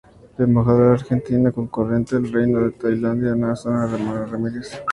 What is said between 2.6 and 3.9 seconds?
de Tailandia es Ana